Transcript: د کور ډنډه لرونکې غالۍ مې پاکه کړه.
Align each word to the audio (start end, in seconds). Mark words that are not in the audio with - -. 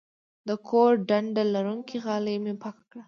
د 0.47 0.49
کور 0.67 0.91
ډنډه 1.09 1.43
لرونکې 1.53 1.97
غالۍ 2.05 2.35
مې 2.43 2.53
پاکه 2.61 2.83
کړه. 2.91 2.99